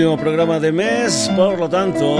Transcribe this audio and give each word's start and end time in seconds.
último 0.00 0.16
programa 0.16 0.58
de 0.58 0.72
mes, 0.72 1.30
por 1.36 1.58
lo 1.58 1.68
tanto, 1.68 2.16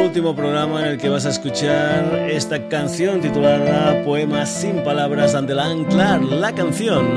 último 0.00 0.32
programa 0.32 0.82
en 0.82 0.92
el 0.92 0.96
que 0.96 1.08
vas 1.08 1.26
a 1.26 1.30
escuchar 1.30 2.28
esta 2.30 2.68
canción 2.68 3.20
titulada 3.20 4.04
Poemas 4.04 4.48
sin 4.48 4.84
palabras 4.84 5.34
ante 5.34 5.52
la 5.52 5.64
Anclar, 5.64 6.22
la 6.22 6.54
canción 6.54 7.16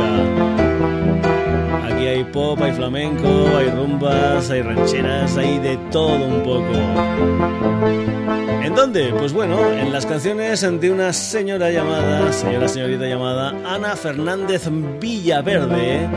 Aquí 1.87 2.07
hay 2.07 2.23
pop, 2.23 2.63
hay 2.63 2.71
flamenco, 2.71 3.49
hay 3.59 3.69
rumbas, 3.69 4.49
hay 4.49 4.63
rancheras, 4.63 5.37
hay 5.37 5.59
de 5.59 5.77
todo 5.91 6.25
un 6.25 6.43
poco. 6.45 8.40
¿En 8.71 8.77
dónde? 8.77 9.13
Pues 9.19 9.33
bueno, 9.33 9.69
en 9.73 9.93
las 9.93 10.07
canciones 10.07 10.61
de 10.61 10.93
una 10.93 11.13
señora 11.13 11.73
llamada, 11.73 12.33
señora 12.33 12.69
señorita 12.69 13.05
llamada 13.05 13.53
Ana 13.65 13.97
Fernández 13.97 14.69
Villaverde, 15.01 16.09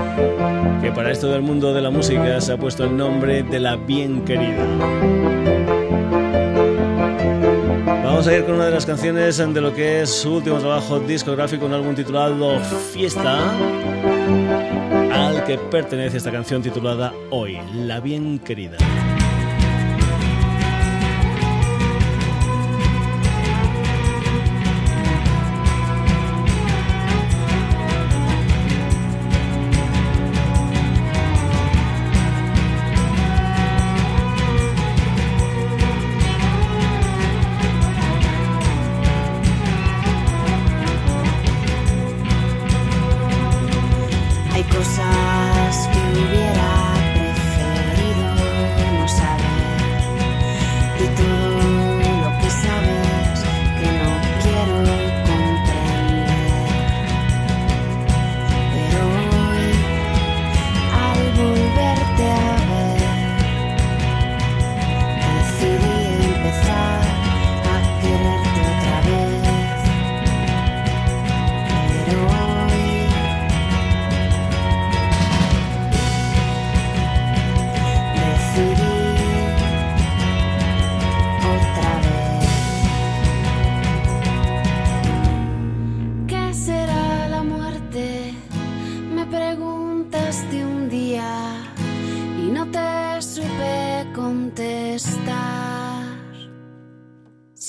que 0.79 0.91
para 0.91 1.11
esto 1.11 1.31
del 1.31 1.41
mundo 1.41 1.73
de 1.73 1.81
la 1.81 1.89
música 1.89 2.39
se 2.41 2.53
ha 2.53 2.57
puesto 2.57 2.83
el 2.83 2.95
nombre 2.95 3.41
de 3.41 3.59
la 3.59 3.75
bien 3.75 4.23
querida. 4.23 4.67
Vamos 8.03 8.27
a 8.27 8.37
ir 8.37 8.45
con 8.45 8.53
una 8.53 8.65
de 8.65 8.71
las 8.71 8.85
canciones 8.85 9.37
de 9.37 9.59
lo 9.59 9.73
que 9.73 10.03
es 10.03 10.11
su 10.11 10.35
último 10.35 10.59
trabajo 10.59 10.99
discográfico, 10.99 11.65
un 11.65 11.73
álbum 11.73 11.95
titulado 11.95 12.59
Fiesta, 12.93 13.51
al 15.11 15.43
que 15.43 15.57
pertenece 15.57 16.17
esta 16.17 16.31
canción 16.31 16.61
titulada 16.61 17.13
Hoy, 17.31 17.57
la 17.73 17.99
bien 17.99 18.37
querida. 18.37 18.77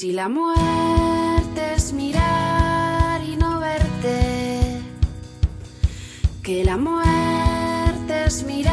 Si 0.04 0.12
la 0.12 0.28
muerte 0.28 1.62
es 1.76 1.94
mirar 1.94 3.25
y 3.25 3.37
no 3.38 3.59
verte, 3.59 4.82
que 6.42 6.62
la 6.62 6.76
muerte 6.76 8.26
es 8.26 8.44
mirar. 8.44 8.63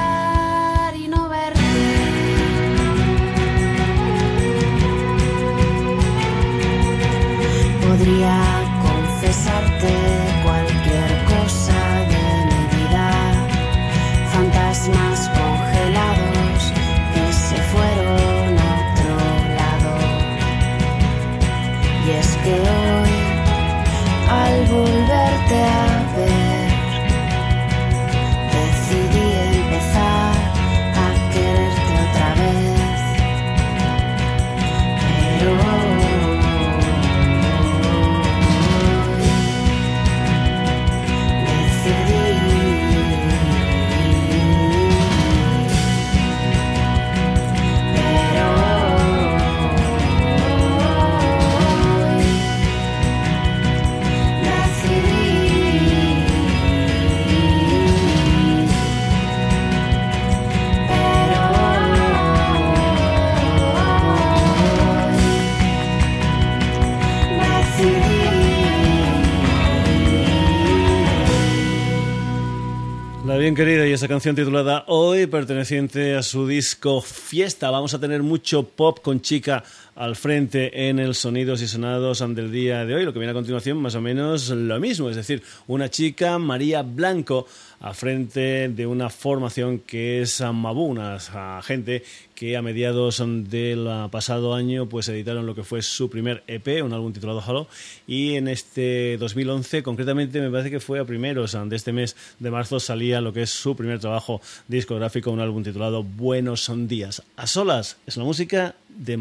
Bien 73.52 73.68
querida 73.68 73.86
y 73.86 73.92
esa 73.92 74.08
canción 74.08 74.34
titulada 74.34 74.86
Hoy 74.88 75.28
perteneciente 75.28 76.16
a 76.16 76.24
su 76.24 76.48
disco 76.48 77.02
Fiesta. 77.02 77.70
Vamos 77.70 77.94
a 77.94 78.00
tener 78.00 78.24
mucho 78.24 78.64
pop 78.64 79.00
con 79.02 79.20
chica 79.20 79.62
al 79.94 80.16
frente 80.16 80.88
en 80.88 81.00
el 81.00 81.16
Sonidos 81.16 81.62
y 81.62 81.68
Sonados 81.68 82.20
del 82.20 82.50
día 82.50 82.86
de 82.86 82.96
hoy. 82.96 83.04
Lo 83.04 83.12
que 83.12 83.20
viene 83.20 83.32
a 83.32 83.34
continuación 83.34 83.78
más 83.78 83.96
o 83.96 84.02
menos 84.02 84.50
lo 84.52 84.80
mismo, 84.80 85.10
es 85.10 85.18
decir, 85.18 85.44
una 85.68 85.90
chica, 85.90 86.40
María 86.40 86.82
Blanco, 86.82 87.46
a 87.82 87.94
frente 87.94 88.70
de 88.70 88.86
una 88.86 89.10
formación 89.10 89.80
que 89.80 90.22
es 90.22 90.42
Mabu, 90.42 90.84
una 90.84 91.20
gente 91.64 92.04
que 92.36 92.56
a 92.56 92.62
mediados 92.62 93.24
del 93.26 93.88
pasado 94.12 94.54
año 94.54 94.88
pues 94.88 95.10
editaron 95.10 95.46
lo 95.46 95.56
que 95.56 95.64
fue 95.64 95.82
su 95.82 96.10
primer 96.10 96.44
EP, 96.48 96.84
un 96.84 96.94
álbum 96.94 97.12
titulado 97.12 97.44
Hello, 97.46 97.68
y 98.08 98.36
en 98.36 98.48
este 98.48 99.18
2011, 99.18 99.84
concretamente 99.84 100.40
me 100.42 100.52
parece 100.52 100.70
que 100.70 100.80
fue 100.80 101.00
a 101.00 101.06
primeros 101.06 101.58
de 101.66 101.76
este 101.76 101.92
mes 101.92 102.16
de 102.40 102.52
marzo, 102.52 102.80
salía 102.80 103.22
lo 103.22 103.34
que 103.34 103.44
es 103.44 103.50
su 103.50 103.76
primer 103.76 104.00
trabajo 104.00 104.42
discográfico, 104.68 105.32
un 105.32 105.40
álbum 105.40 105.64
titulado 105.64 106.04
Buenos 106.04 106.62
son 106.62 106.88
días. 106.88 107.24
A 107.36 107.48
solas 107.48 107.98
es 108.06 108.18
la 108.18 108.24
música 108.24 108.76
de 108.90 109.18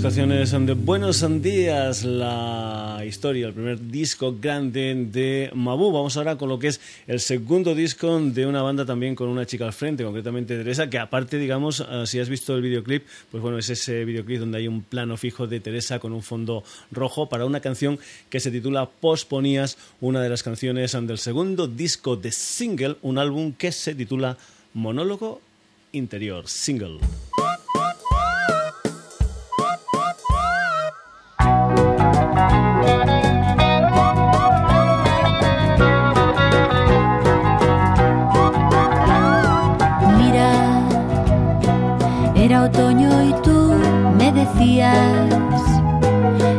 Mabu. 0.00 0.08
canciones 0.08 0.50
de 0.50 0.72
Buenos 0.74 1.42
Días, 1.42 2.04
la 2.04 3.02
historia, 3.06 3.46
el 3.48 3.52
primer 3.52 3.80
disco 3.80 4.34
grande 4.40 4.94
de 4.94 5.50
Mabu. 5.54 5.92
Vamos 5.92 6.16
ahora 6.16 6.36
con 6.36 6.48
lo 6.48 6.58
que 6.58 6.68
es 6.68 6.80
el 7.06 7.20
segundo 7.20 7.74
disco 7.74 8.18
de 8.18 8.46
una 8.46 8.62
banda 8.62 8.86
también 8.86 9.14
con 9.14 9.28
una 9.28 9.44
chica 9.46 9.66
al 9.66 9.72
frente, 9.72 10.02
concretamente 10.02 10.56
Teresa, 10.56 10.88
que 10.88 10.98
aparte, 10.98 11.36
digamos, 11.36 11.80
eh, 11.80 12.06
si 12.06 12.18
has 12.18 12.28
visto 12.28 12.56
el 12.56 12.62
videoclip, 12.62 13.06
pues 13.30 13.42
bueno, 13.42 13.58
es 13.58 13.68
ese 13.68 14.04
videoclip 14.04 14.40
donde 14.40 14.58
hay 14.58 14.68
un 14.68 14.82
plano 14.82 15.16
fijo 15.16 15.46
de 15.46 15.60
Teresa 15.60 15.98
con 15.98 16.12
un 16.12 16.22
fondo 16.22 16.64
rojo 16.90 17.28
para 17.28 17.44
una 17.44 17.60
canción 17.60 17.98
que 18.30 18.40
se 18.40 18.50
titula 18.50 18.88
Posponías, 18.88 19.76
una 20.00 20.22
de 20.22 20.30
las 20.30 20.42
canciones 20.42 20.92
del 20.92 21.18
segundo 21.18 21.66
disco 21.66 22.16
de 22.16 22.32
single, 22.32 22.96
un 23.02 23.18
álbum 23.18 23.52
que 23.52 23.70
se 23.70 23.94
titula 23.94 24.38
Monólogo 24.72 25.40
Interior, 25.92 26.48
single. 26.48 27.00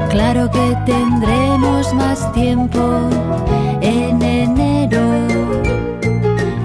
Claro 0.09 0.49
que 0.51 0.77
tendremos 0.85 1.93
más 1.93 2.31
tiempo 2.33 3.09
en 3.81 4.21
enero. 4.21 5.01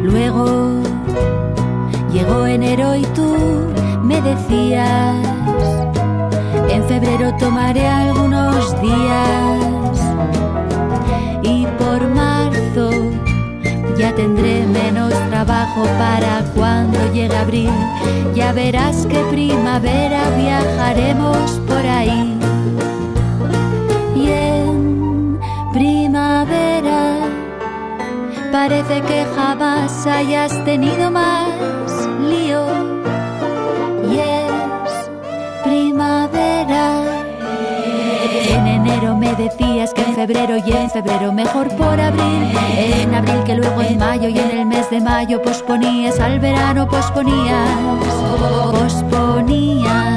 Luego 0.03 0.83
llegó 2.13 2.47
enero 2.47 2.95
y 2.97 3.03
tú 3.15 3.37
me 4.03 4.21
decías, 4.21 5.17
en 6.69 6.85
febrero 6.85 7.35
tomaré 7.39 7.87
algunos 7.87 8.81
días 8.81 10.01
y 11.43 11.67
por 11.79 12.09
marzo 12.09 12.91
ya 13.99 14.15
tendré 14.15 14.67
menos 14.67 15.06
trabajo 15.37 15.83
para 15.99 16.43
cuando 16.55 16.99
llegue 17.13 17.37
abril. 17.37 17.71
Ya 18.35 18.53
verás 18.53 19.05
que 19.05 19.19
primavera 19.31 20.23
viajaremos 20.31 21.61
por 21.69 21.85
ahí. 21.99 22.39
Y 24.15 24.29
en 24.31 25.39
primavera 25.75 27.19
parece 28.51 29.03
que 29.03 29.27
jamás 29.37 30.07
hayas 30.07 30.53
tenido 30.65 31.11
más 31.11 31.51
lío. 32.31 32.65
Y 34.11 34.19
es 34.19 35.11
primavera 35.65 37.17
en 38.57 38.67
enero 38.67 39.17
me 39.17 39.35
decías 39.35 39.93
que 39.93 40.06
febrero 40.17 40.57
y 40.57 40.73
en 40.73 40.89
febrero 40.89 41.31
mejor 41.31 41.69
por 41.77 42.01
abril. 42.01 42.51
En 42.75 43.15
abril 43.15 43.45
que 43.45 43.55
luego 43.55 43.83
en 43.83 43.99
mayo 43.99 44.31
y 44.31 44.39
en 44.39 44.51
el 44.51 44.65
mes 44.65 44.89
de 44.89 44.99
mayo 44.99 45.43
posponías 45.43 46.19
al 46.21 46.41
verano, 46.41 46.89
posponías, 46.89 47.69
posponías 48.73 50.16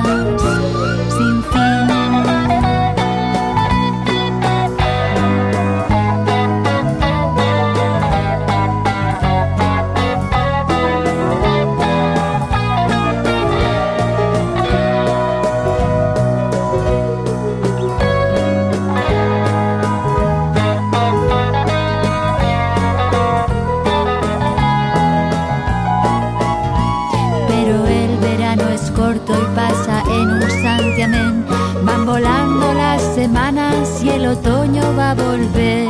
otoño 34.32 34.84
va 34.96 35.12
a 35.12 35.16
volver. 35.16 35.90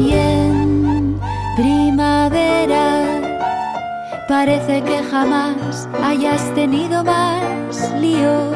Y 0.00 0.12
en 0.12 1.20
primavera 1.56 3.04
parece 4.28 4.82
que 4.82 5.02
jamás 5.02 5.88
hayas 6.02 6.42
tenido 6.54 7.04
más 7.04 7.92
lío. 8.00 8.52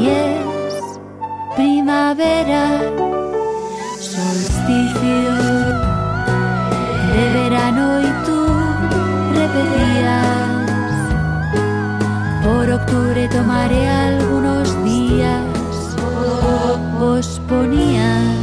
Y 0.00 0.08
es 0.08 1.00
primavera, 1.56 2.64
solsticio 3.98 5.24
de 7.14 7.24
verano 7.38 8.00
y 8.00 8.10
tú 8.26 8.40
repetías. 9.34 10.42
Por 12.44 12.70
octubre 12.70 13.28
tomaré 13.28 13.88
algunos 13.88 14.71
posponías. 17.02 18.38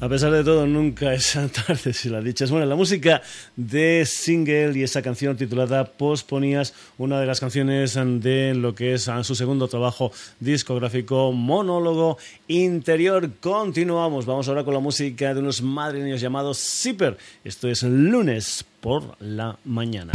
A 0.00 0.08
pesar 0.08 0.30
de 0.30 0.44
todo, 0.44 0.64
nunca 0.66 1.12
es 1.12 1.36
tarde 1.66 1.92
si 1.92 2.08
la 2.08 2.20
dicha 2.20 2.44
es 2.44 2.52
buena. 2.52 2.64
La 2.64 2.76
música 2.76 3.20
de 3.56 4.04
single 4.06 4.78
y 4.78 4.84
esa 4.84 5.02
canción 5.02 5.36
titulada 5.36 5.84
Posponías, 5.84 6.72
una 6.98 7.18
de 7.18 7.26
las 7.26 7.40
canciones 7.40 7.94
de 7.94 8.54
lo 8.54 8.76
que 8.76 8.94
es 8.94 9.10
su 9.22 9.34
segundo 9.34 9.66
trabajo 9.66 10.12
discográfico, 10.38 11.32
Monólogo 11.32 12.18
Interior. 12.46 13.28
Continuamos, 13.40 14.24
vamos 14.24 14.46
ahora 14.46 14.62
con 14.62 14.74
la 14.74 14.80
música 14.80 15.34
de 15.34 15.40
unos 15.40 15.62
madrileños 15.62 16.20
llamados 16.20 16.58
Zipper. 16.58 17.18
Esto 17.42 17.68
es 17.68 17.82
lunes 17.82 18.64
por 18.80 19.16
la 19.20 19.58
mañana. 19.64 20.12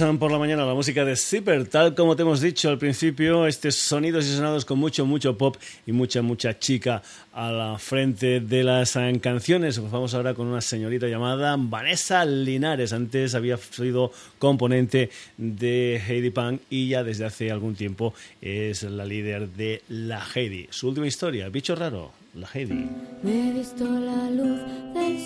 Lunes 0.00 0.18
por 0.18 0.32
la 0.32 0.38
mañana 0.38 0.64
la 0.64 0.72
música 0.74 1.04
de 1.04 1.16
Zipper, 1.16 1.68
tal 1.68 1.94
como 1.94 2.16
te 2.16 2.22
hemos 2.22 2.40
dicho 2.40 2.70
al 2.70 2.78
principio, 2.78 3.46
estos 3.46 3.74
sonidos 3.74 4.26
y 4.26 4.34
sonados 4.34 4.64
con 4.64 4.78
mucho, 4.78 5.04
mucho 5.04 5.36
pop 5.36 5.56
y 5.86 5.92
mucha, 5.92 6.22
mucha 6.22 6.58
chica 6.58 7.02
a 7.32 7.52
la 7.52 7.78
frente 7.78 8.40
de 8.40 8.64
las 8.64 8.96
canciones. 9.20 9.78
Pues 9.78 9.92
vamos 9.92 10.14
ahora 10.14 10.32
con 10.34 10.46
una 10.46 10.62
señorita 10.62 11.08
llamada 11.08 11.56
Vanessa 11.58 12.24
Linares. 12.24 12.94
Antes 12.94 13.34
había 13.34 13.58
sido 13.58 14.12
componente 14.38 15.10
de 15.36 16.00
Heidi 16.06 16.30
Punk 16.30 16.62
y 16.70 16.88
ya 16.88 17.04
desde 17.04 17.26
hace 17.26 17.50
algún 17.50 17.74
tiempo 17.74 18.14
es 18.40 18.84
la 18.84 19.04
líder 19.04 19.48
de 19.48 19.82
la 19.88 20.24
Heidi. 20.34 20.68
Su 20.70 20.88
última 20.88 21.06
historia, 21.06 21.50
bicho 21.50 21.74
raro, 21.74 22.12
la 22.34 22.48
Heidi. 22.54 22.88
Me 23.22 23.50
he 23.50 23.52
visto 23.52 23.84
la 23.84 24.30
luz 24.30 24.60
del 24.94 25.18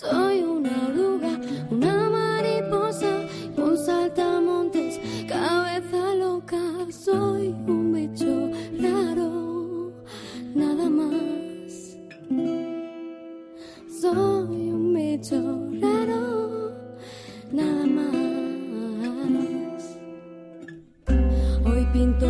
soy 0.00 0.42
una 0.44 0.70
oruga, 0.86 1.40
una 1.72 2.08
mariposa, 2.08 3.26
un 3.56 3.76
saltamontes, 3.76 5.00
cabeza 5.26 6.14
loca. 6.14 6.56
Soy 6.88 7.48
un 7.66 7.92
bicho 7.92 8.52
raro, 8.80 9.92
nada 10.54 10.88
más. 10.88 11.96
Soy 14.00 14.70
un 14.70 14.94
bicho 14.94 15.68
raro, 15.80 16.70
nada 17.50 17.84
más. 17.86 18.38
Hoy 21.66 21.84
pinto 21.92 22.28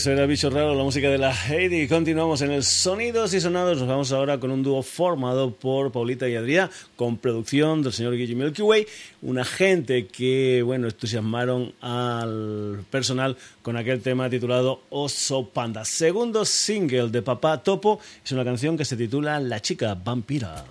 eso 0.00 0.12
era 0.12 0.24
Bicho 0.24 0.48
Raro, 0.48 0.74
la 0.74 0.82
música 0.82 1.10
de 1.10 1.18
la 1.18 1.30
Heidi. 1.30 1.86
Continuamos 1.86 2.40
en 2.40 2.52
el 2.52 2.64
Sonidos 2.64 3.34
y 3.34 3.40
Sonados. 3.42 3.76
Nos 3.76 3.86
vamos 3.86 4.10
ahora 4.12 4.40
con 4.40 4.50
un 4.50 4.62
dúo 4.62 4.82
formado 4.82 5.54
por 5.54 5.92
Paulita 5.92 6.26
y 6.26 6.36
Adrián, 6.36 6.70
con 6.96 7.18
producción 7.18 7.82
del 7.82 7.92
señor 7.92 8.16
Guillermo 8.16 8.44
Milky 8.44 8.62
Way. 8.62 8.86
Una 9.20 9.44
gente 9.44 10.06
que, 10.06 10.62
bueno, 10.64 10.86
entusiasmaron 10.86 11.74
al 11.82 12.82
personal 12.90 13.36
con 13.60 13.76
aquel 13.76 14.00
tema 14.00 14.30
titulado 14.30 14.80
Oso 14.88 15.50
Panda. 15.50 15.84
Segundo 15.84 16.46
single 16.46 17.10
de 17.10 17.20
Papá 17.20 17.62
Topo 17.62 18.00
es 18.24 18.32
una 18.32 18.42
canción 18.42 18.78
que 18.78 18.86
se 18.86 18.96
titula 18.96 19.38
La 19.38 19.60
chica 19.60 19.94
vampira. 20.02 20.64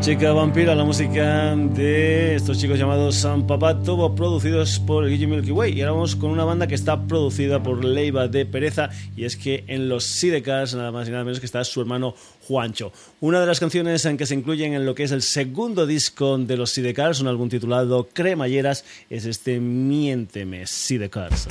Chica 0.00 0.32
vampira, 0.32 0.74
la 0.74 0.84
música 0.84 1.54
de 1.56 2.34
estos 2.34 2.58
chicos 2.58 2.78
llamados 2.78 3.16
San 3.16 3.46
Papá, 3.46 3.80
todo 3.82 4.14
producidos 4.14 4.78
por 4.80 5.06
el 5.06 5.26
Milky 5.26 5.50
Way. 5.50 5.72
Y 5.72 5.80
ahora 5.82 5.92
vamos 5.92 6.16
con 6.16 6.30
una 6.30 6.44
banda 6.44 6.66
que 6.66 6.74
está 6.74 7.06
producida 7.06 7.62
por 7.62 7.84
Leiva 7.84 8.26
de 8.28 8.44
Pereza, 8.44 8.90
y 9.16 9.24
es 9.24 9.36
que 9.36 9.64
en 9.68 9.88
los 9.88 10.04
Sidecars, 10.04 10.74
nada 10.74 10.90
más 10.90 11.06
y 11.06 11.10
nada 11.10 11.24
menos 11.24 11.38
que 11.38 11.46
está 11.46 11.62
su 11.64 11.80
hermano 11.80 12.14
Juancho. 12.48 12.92
Una 13.20 13.40
de 13.40 13.46
las 13.46 13.60
canciones 13.60 14.04
en 14.04 14.16
que 14.16 14.26
se 14.26 14.34
incluyen 14.34 14.74
en 14.74 14.84
lo 14.84 14.94
que 14.94 15.04
es 15.04 15.12
el 15.12 15.22
segundo 15.22 15.86
disco 15.86 16.38
de 16.38 16.56
los 16.56 16.70
Sidecars, 16.70 17.20
un 17.20 17.28
álbum 17.28 17.48
titulado 17.48 18.08
Cremalleras, 18.12 18.84
es 19.10 19.26
este 19.26 19.60
Miénteme 19.60 20.66
Sidecars. 20.66 21.48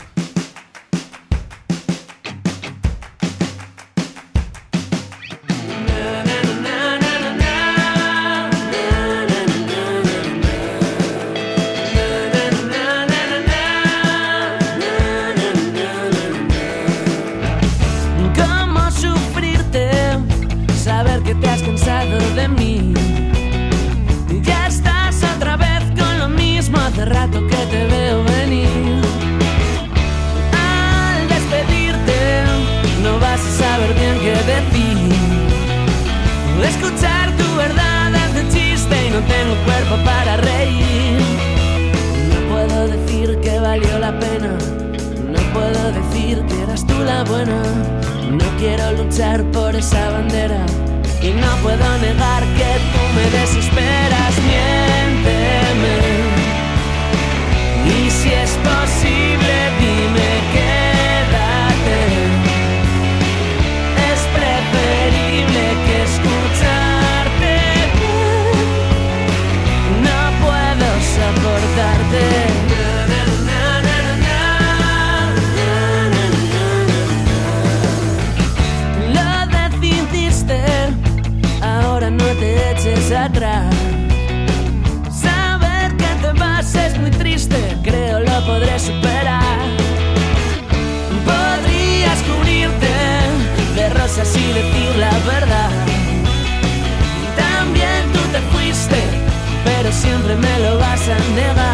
I 101.05 101.19
m'est 101.35 101.72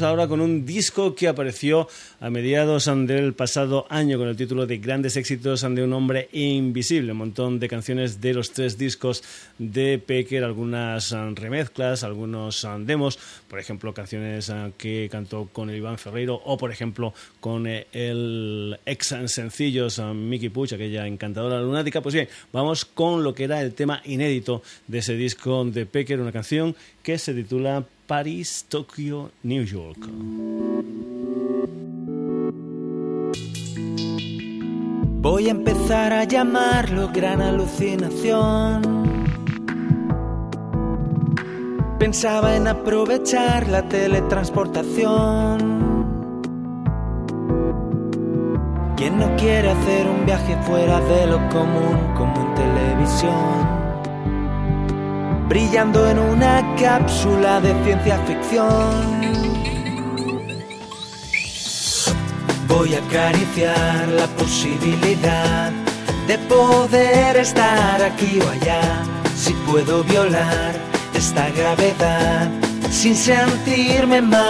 ahora 0.00 0.28
con 0.28 0.40
un 0.40 0.64
disco 0.64 1.16
que 1.16 1.26
apareció 1.26 1.88
a 2.20 2.30
mediados 2.30 2.84
del 2.86 3.34
pasado 3.34 3.84
año 3.90 4.16
con 4.16 4.28
el 4.28 4.36
título 4.36 4.64
de 4.64 4.78
Grandes 4.78 5.16
éxitos 5.16 5.62
de 5.62 5.82
un 5.82 5.92
hombre 5.92 6.28
invisible. 6.30 7.10
Un 7.10 7.18
montón 7.18 7.58
de 7.58 7.68
canciones 7.68 8.20
de 8.20 8.32
los 8.32 8.52
tres 8.52 8.78
discos 8.78 9.24
de 9.58 9.98
Pecker, 9.98 10.44
algunas 10.44 11.10
remezclas, 11.34 12.04
algunos 12.04 12.64
demos, 12.78 13.18
por 13.48 13.58
ejemplo, 13.58 13.92
canciones 13.92 14.52
que 14.78 15.08
cantó 15.10 15.48
con 15.52 15.68
el 15.68 15.78
Iván 15.78 15.98
Ferreiro 15.98 16.40
o, 16.44 16.56
por 16.56 16.70
ejemplo, 16.70 17.12
con 17.40 17.66
el 17.66 18.78
ex 18.86 19.16
sencillos 19.26 20.00
Mickey 20.14 20.48
Puch, 20.48 20.74
aquella 20.74 21.08
encantadora 21.08 21.60
lunática. 21.60 22.00
Pues 22.00 22.14
bien, 22.14 22.28
vamos 22.52 22.84
con 22.84 23.24
lo 23.24 23.34
que 23.34 23.44
era 23.44 23.60
el 23.60 23.74
tema 23.74 24.00
inédito 24.04 24.62
de 24.86 24.98
ese 24.98 25.14
disco 25.14 25.64
de 25.64 25.86
Pecker, 25.86 26.20
una 26.20 26.30
canción 26.30 26.76
que 27.02 27.18
se 27.18 27.34
titula 27.34 27.84
París, 28.06 28.66
Tokio, 28.68 29.30
New 29.42 29.64
York. 29.64 29.98
Voy 35.22 35.48
a 35.48 35.50
empezar 35.50 36.12
a 36.12 36.24
llamarlo 36.24 37.10
gran 37.12 37.40
alucinación. 37.42 38.82
Pensaba 41.98 42.56
en 42.56 42.66
aprovechar 42.66 43.68
la 43.68 43.86
teletransportación. 43.88 45.80
¿Quién 48.96 49.18
no 49.18 49.36
quiere 49.36 49.70
hacer 49.70 50.08
un 50.08 50.24
viaje 50.26 50.56
fuera 50.62 51.00
de 51.00 51.26
lo 51.26 51.48
común 51.50 52.14
como 52.16 52.34
en 52.40 52.54
televisión? 52.54 53.79
Brillando 55.50 56.08
en 56.08 56.18
una 56.20 56.76
cápsula 56.76 57.60
de 57.60 57.74
ciencia 57.82 58.16
ficción. 58.18 59.20
Voy 62.68 62.94
a 62.94 62.98
acariciar 62.98 64.08
la 64.10 64.28
posibilidad 64.28 65.72
de 66.28 66.38
poder 66.38 67.36
estar 67.36 68.00
aquí 68.00 68.38
o 68.38 68.48
allá, 68.48 69.02
si 69.34 69.52
puedo 69.68 70.04
violar 70.04 70.72
esta 71.14 71.50
gravedad 71.50 72.48
sin 72.88 73.16
sentirme 73.16 74.22
mal. 74.22 74.46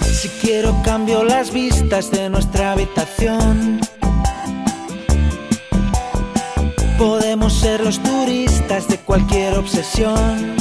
Si 0.00 0.28
quiero 0.40 0.74
cambio 0.82 1.24
las 1.24 1.52
vistas 1.52 2.10
de 2.10 2.30
nuestra 2.30 2.72
habitación. 2.72 3.80
Podemos 6.98 7.52
ser 7.52 7.84
los 7.84 8.00
turistas 8.00 8.86
de 8.86 8.98
cualquier 8.98 9.58
obsesión. 9.58 10.56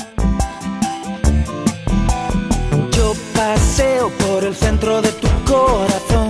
Yo 2.91 3.13
paseo 3.35 4.09
por 4.09 4.43
el 4.43 4.55
centro 4.55 5.01
de 5.01 5.09
tu 5.11 5.27
corazón. 5.45 6.29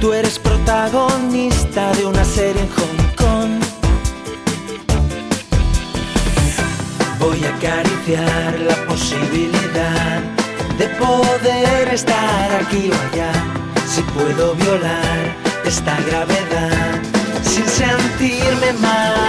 Tú 0.00 0.12
eres 0.12 0.38
protagonista 0.38 1.92
de 1.94 2.06
una 2.06 2.24
serie 2.24 2.62
en 2.62 2.68
Hong 2.68 3.16
Kong. 3.16 3.60
Voy 7.18 7.44
a 7.44 7.56
acariciar 7.56 8.60
la 8.60 8.76
posibilidad 8.86 10.22
de 10.78 10.86
poder 10.90 11.88
estar 11.92 12.54
aquí 12.62 12.88
o 12.92 13.12
allá. 13.12 13.32
Si 13.88 14.02
puedo 14.02 14.54
violar 14.54 15.45
esta 15.66 15.96
gravedad 16.08 17.02
sin 17.42 17.66
sentirme 17.66 18.72
mal. 18.80 19.25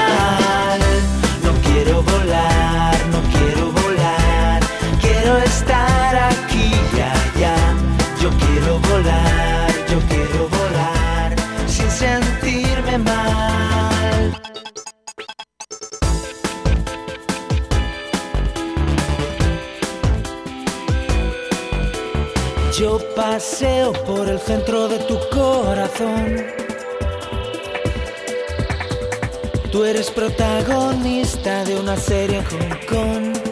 El 24.38 24.43
centro 24.43 24.88
de 24.88 25.00
tu 25.00 25.17
corazón. 25.32 26.45
Tú 29.71 29.84
eres 29.84 30.12
protagonista 30.12 31.63
de 31.63 31.76
una 31.76 31.97
serie 31.97 32.38
en 32.38 32.45
Hong 32.45 32.86
Kong. 32.88 33.46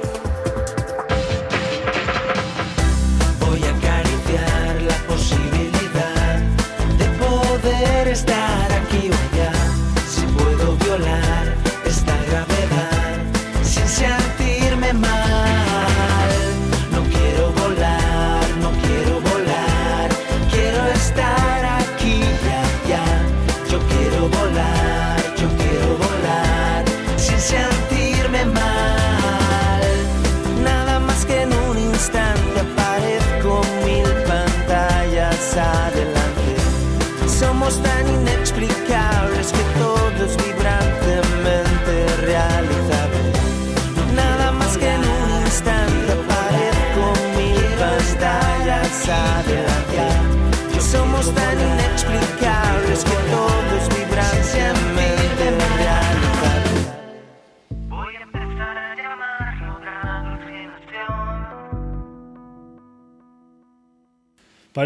inside 49.08 49.45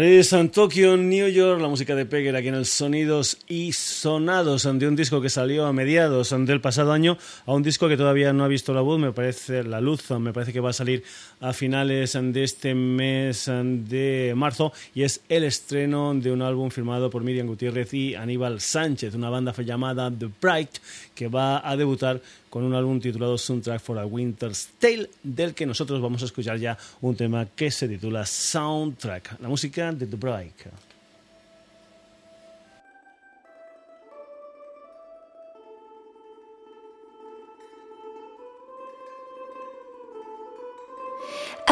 París, 0.00 0.34
Tokio, 0.50 0.96
New 0.96 1.28
York, 1.28 1.60
la 1.60 1.68
música 1.68 1.94
de 1.94 2.06
Pegger 2.06 2.34
aquí 2.34 2.48
en 2.48 2.54
el 2.54 2.64
Sonidos 2.64 3.36
y 3.48 3.72
Sonados, 3.72 4.62
de 4.62 4.88
un 4.88 4.96
disco 4.96 5.20
que 5.20 5.28
salió 5.28 5.66
a 5.66 5.74
mediados 5.74 6.34
del 6.46 6.62
pasado 6.62 6.92
año 6.92 7.18
a 7.44 7.52
un 7.52 7.62
disco 7.62 7.86
que 7.86 7.98
todavía 7.98 8.32
no 8.32 8.44
ha 8.44 8.48
visto 8.48 8.72
la 8.72 8.80
luz, 8.80 8.98
me 8.98 9.12
parece 9.12 9.62
la 9.62 9.78
luz, 9.78 10.10
me 10.12 10.32
parece 10.32 10.54
que 10.54 10.60
va 10.60 10.70
a 10.70 10.72
salir 10.72 11.04
a 11.40 11.52
finales 11.52 12.18
de 12.18 12.42
este 12.42 12.74
mes 12.74 13.44
de 13.44 14.32
marzo 14.34 14.72
y 14.94 15.02
es 15.02 15.20
el 15.28 15.44
estreno 15.44 16.14
de 16.14 16.32
un 16.32 16.40
álbum 16.40 16.70
firmado 16.70 17.10
por 17.10 17.22
Miriam 17.22 17.48
Gutiérrez 17.48 17.92
y 17.92 18.14
Aníbal 18.14 18.62
Sánchez, 18.62 19.14
una 19.14 19.28
banda 19.28 19.52
llamada 19.52 20.10
The 20.10 20.30
Bright 20.40 20.78
que 21.14 21.28
va 21.28 21.68
a 21.68 21.76
debutar 21.76 22.22
con 22.50 22.64
un 22.64 22.74
álbum 22.74 23.00
titulado 23.00 23.38
Soundtrack 23.38 23.80
for 23.80 23.98
a 23.98 24.04
Winter's 24.04 24.68
Tale, 24.78 25.08
del 25.22 25.54
que 25.54 25.64
nosotros 25.64 26.02
vamos 26.02 26.20
a 26.22 26.24
escuchar 26.26 26.58
ya 26.58 26.76
un 27.00 27.14
tema 27.14 27.46
que 27.46 27.70
se 27.70 27.88
titula 27.88 28.26
Soundtrack, 28.26 29.40
la 29.40 29.48
música 29.48 29.92
de 29.92 30.06
The 30.06 30.16
Bright. 30.16 30.66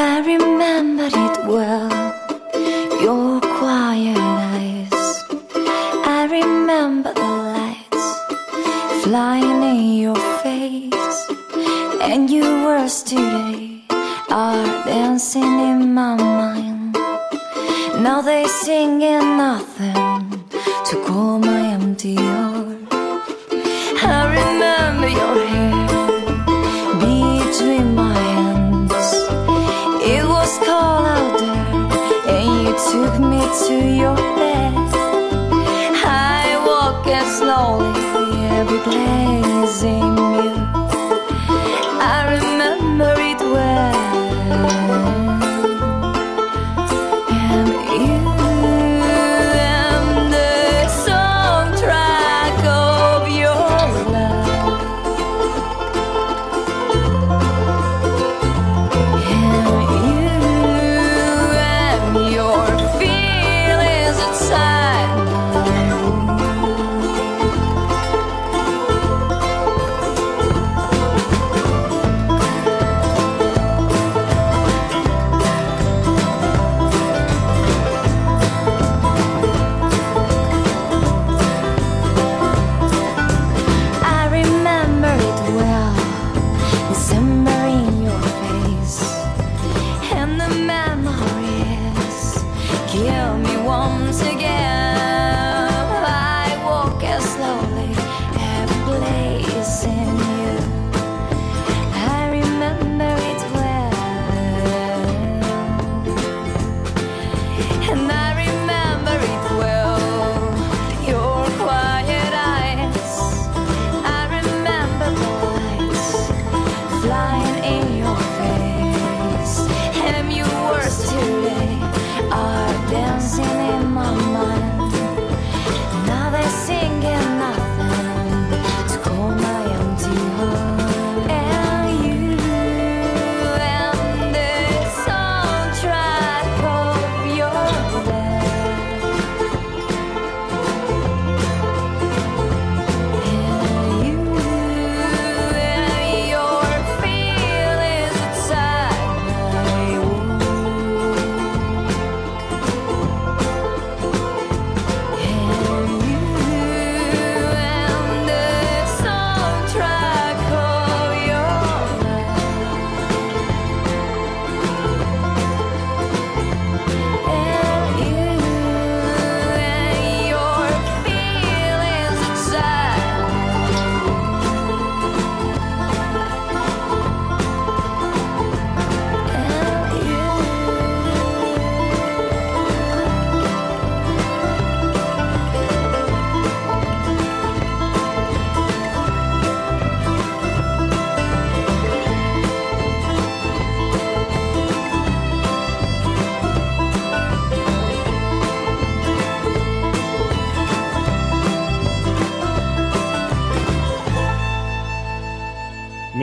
I 0.01 0.21
remembered 0.21 1.13
it 1.13 1.47
well, 1.47 1.91
your 3.03 3.41
quiet 3.41 4.17
eyes. 4.17 5.25
I 6.07 6.29
remember 6.31 7.13
the 7.13 7.21
lights 7.21 9.05
flying 9.05 9.63
in 9.65 9.99
your 9.99 10.18
face, 10.79 11.31
and 12.01 12.31
your 12.31 12.65
words 12.65 13.03
today 13.03 13.83
are 14.31 14.65
dancing 14.85 15.43
in 15.71 15.95
my 15.95 16.15
mind. 16.17 16.95
Now 18.03 18.21
they 18.23 18.45
singing 18.47 19.37
nothing 19.37 20.45
to 20.89 20.95
call 21.07 21.39
my 21.39 21.61
empty 21.77 22.15
heart. 22.15 22.79
I 24.01 24.21
remember 24.41 25.09
your 25.21 25.37
hair 25.53 25.87
between 27.03 27.95
my 27.95 28.15
hands. 28.15 29.11
It 30.15 30.25
was 30.35 30.53
cold 30.67 31.05
out 31.17 31.33
there, 31.43 31.75
and 32.35 32.49
you 32.63 32.73
took 32.91 33.15
me 33.33 33.43
to 33.67 33.77
your 34.03 34.38
remember 87.19 87.58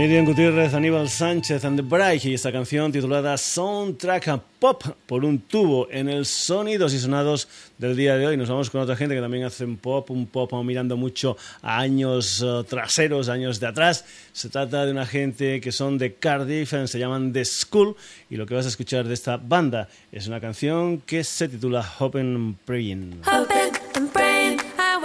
Miriam 0.07 0.25
Gutiérrez, 0.25 0.75
Aníbal 0.75 1.09
Sánchez 1.09 1.65
and 1.65 1.77
the 1.77 1.81
Bright 1.81 2.23
y 2.25 2.35
esta 2.35 2.51
canción 2.51 2.91
titulada 2.91 3.35
Soundtrack 3.37 4.39
Pop 4.59 4.83
por 5.07 5.25
un 5.25 5.39
tubo 5.39 5.87
en 5.89 6.09
el 6.09 6.27
sonidos 6.27 6.93
y 6.93 6.99
sonados 6.99 7.47
del 7.79 7.95
día 7.95 8.15
de 8.15 8.27
hoy. 8.27 8.37
Nos 8.37 8.47
vamos 8.47 8.69
con 8.69 8.81
otra 8.81 8.95
gente 8.95 9.15
que 9.15 9.21
también 9.21 9.45
hacen 9.45 9.77
pop, 9.77 10.11
un 10.11 10.27
pop 10.27 10.53
mirando 10.63 10.95
mucho 10.95 11.37
a 11.63 11.79
años 11.79 12.39
uh, 12.43 12.63
traseros, 12.63 13.29
años 13.29 13.59
de 13.59 13.65
atrás. 13.65 14.05
Se 14.31 14.49
trata 14.49 14.85
de 14.85 14.91
una 14.91 15.07
gente 15.07 15.59
que 15.59 15.71
son 15.71 15.97
de 15.97 16.13
Cardiff, 16.13 16.75
se 16.85 16.99
llaman 16.99 17.33
The 17.33 17.43
School 17.43 17.95
y 18.29 18.35
lo 18.35 18.45
que 18.45 18.53
vas 18.53 18.65
a 18.65 18.69
escuchar 18.69 19.07
de 19.07 19.15
esta 19.15 19.37
banda 19.37 19.89
es 20.11 20.27
una 20.27 20.39
canción 20.39 21.01
que 21.01 21.23
se 21.23 21.47
titula 21.47 21.83
Hoping 21.97 22.35
and 22.35 22.55
Praying. 22.63 23.21
and 23.25 24.13
praying, 24.13 24.59
I 24.77 24.99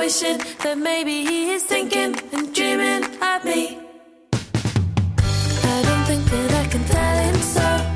that 0.62 0.76
maybe 0.76 1.24
he 1.24 1.54
is 1.54 1.62
thinking 1.62 2.14
and 2.34 2.54
dreaming 2.54 3.04
of 3.22 3.44
me. 3.46 3.89
I 5.72 5.82
don't 5.82 6.04
think 6.04 6.24
that 6.30 6.52
I 6.52 6.66
can 6.66 6.84
tell 6.84 7.16
him 7.24 7.36
so. 7.54 7.89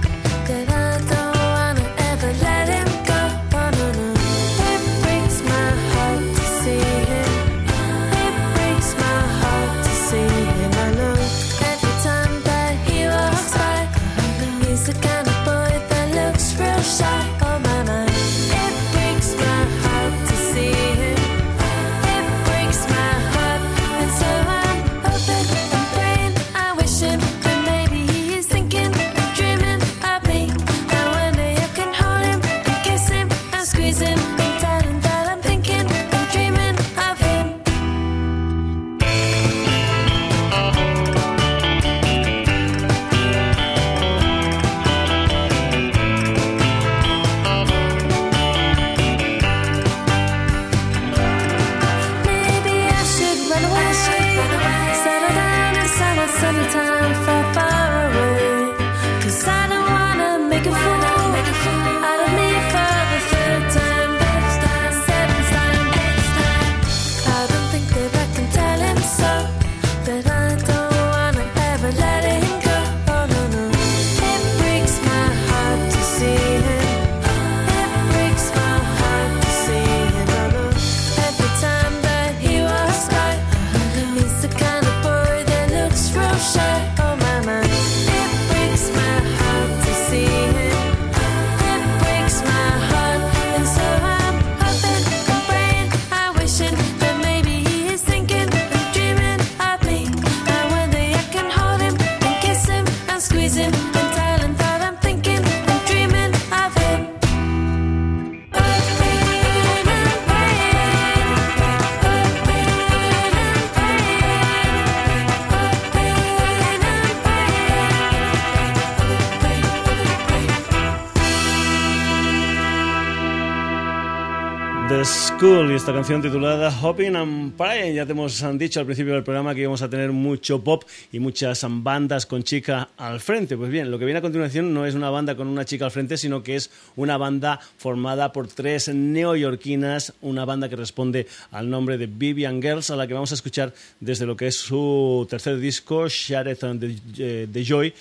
Y 125.75 125.77
esta 125.77 125.93
canción 125.93 126.23
titulada 126.23 126.71
Hopping 126.71 127.17
and 127.17 127.57
Praying. 127.57 127.95
Ya 127.95 128.07
te 128.07 128.13
hemos 128.13 128.45
dicho 128.59 128.79
al 128.79 128.87
principio 128.87 129.15
del 129.15 129.25
programa 129.25 129.55
que 129.55 129.63
íbamos 129.63 129.83
a 129.83 129.91
tener 129.91 130.13
mucho 130.13 130.63
pop 130.63 130.85
y 131.11 131.19
muchas 131.19 131.67
bandas 131.69 132.27
con 132.27 132.45
chica 132.45 132.91
al 132.97 133.19
frente. 133.19 133.57
Pues 133.57 133.71
bien, 133.71 133.91
lo 133.91 133.99
que 133.99 134.05
viene 134.05 134.19
a 134.19 134.23
continuación 134.23 134.73
no 134.73 134.87
es 134.87 134.95
una 134.95 135.11
banda 135.11 135.37
con 135.37 135.49
una 135.49 135.65
chica 135.65 135.87
al 135.87 135.91
frente, 135.91 136.17
sino 136.17 136.43
que 136.45 136.55
es 136.55 136.71
una 136.95 137.17
banda 137.17 137.59
formada 137.77 138.33
por 138.33 138.47
tres 138.47 138.89
neoyorquinas, 138.89 140.13
una 140.21 140.45
banda 140.45 140.69
que 140.69 140.77
responde 140.77 141.27
al 141.51 141.69
nombre 141.69 141.99
de 141.99 142.07
Vivian 142.07 142.63
Girls, 142.63 142.91
a 142.91 142.97
la 142.97 143.09
que 143.09 143.15
vamos 143.15 143.33
a 143.33 143.35
escuchar 143.35 143.75
desde 143.99 144.27
lo 144.27 144.37
que 144.37 144.49
es 144.49 144.57
su 144.57 145.27
tercer 145.29 145.59
disco, 145.59 146.07
Shattered 146.09 146.59
the, 146.79 147.49
the 147.53 147.65
Joy 147.65 147.93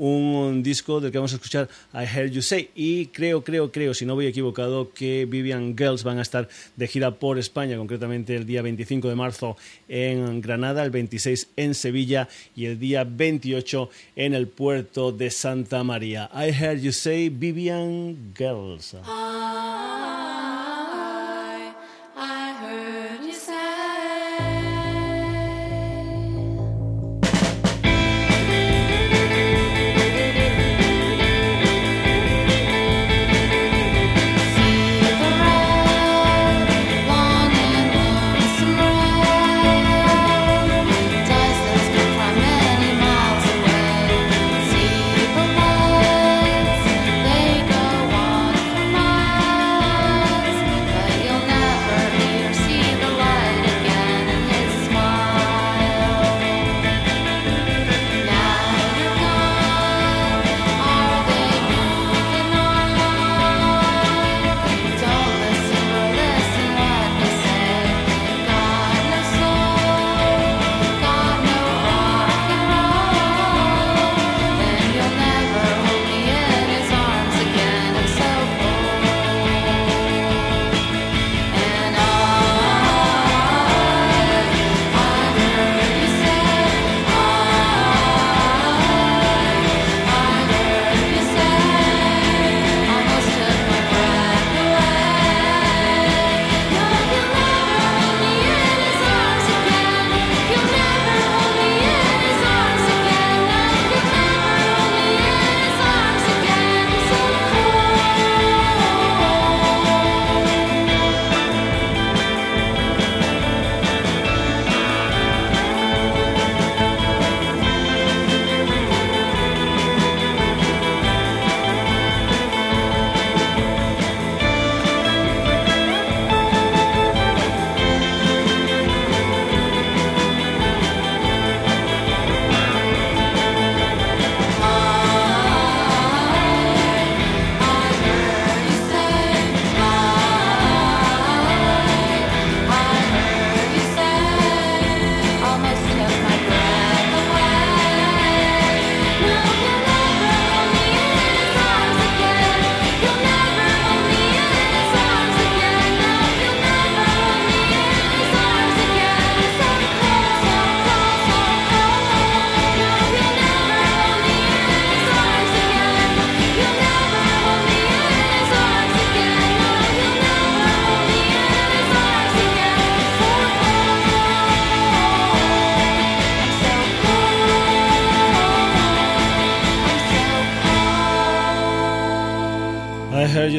un 0.00 0.62
disco 0.62 0.98
del 0.98 1.12
que 1.12 1.18
vamos 1.18 1.32
a 1.32 1.36
escuchar 1.36 1.68
I 1.92 2.04
Heard 2.04 2.30
You 2.30 2.40
Say 2.40 2.70
y 2.74 3.06
creo, 3.06 3.44
creo, 3.44 3.70
creo, 3.70 3.92
si 3.92 4.06
no 4.06 4.14
voy 4.14 4.26
equivocado, 4.26 4.92
que 4.92 5.26
Vivian 5.26 5.76
Girls 5.76 6.04
van 6.04 6.18
a 6.18 6.22
estar 6.22 6.48
de 6.76 6.88
gira 6.88 7.16
por 7.16 7.38
España, 7.38 7.76
concretamente 7.76 8.34
el 8.34 8.46
día 8.46 8.62
25 8.62 9.10
de 9.10 9.14
marzo 9.14 9.58
en 9.88 10.40
Granada, 10.40 10.82
el 10.84 10.90
26 10.90 11.48
en 11.56 11.74
Sevilla 11.74 12.28
y 12.56 12.64
el 12.64 12.78
día 12.78 13.04
28 13.04 13.90
en 14.16 14.32
el 14.32 14.48
puerto 14.48 15.12
de 15.12 15.30
Santa 15.30 15.84
María. 15.84 16.30
I 16.34 16.48
Heard 16.48 16.80
You 16.80 16.92
Say 16.92 17.28
Vivian 17.28 18.32
Girls. 18.34 18.96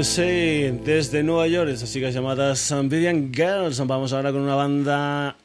USA 0.01 0.23
desde 0.23 1.21
Nueva 1.21 1.47
York, 1.47 1.69
esas 1.69 1.93
chicas 1.93 2.11
llamadas 2.11 2.73
Vivian 2.85 3.31
Girls. 3.31 3.77
Vamos 3.85 4.11
ahora 4.13 4.31
con 4.31 4.41
una 4.41 4.55
banda 4.55 5.35